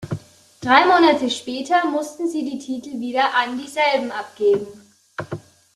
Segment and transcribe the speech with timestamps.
[0.61, 4.65] Drei Monate später mussten sie die Titel wieder an dieselben abgeben.